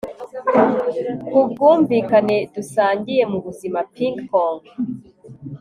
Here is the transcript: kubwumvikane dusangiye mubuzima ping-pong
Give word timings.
kubwumvikane 1.29 2.37
dusangiye 2.55 3.23
mubuzima 3.31 3.79
ping-pong 3.93 4.61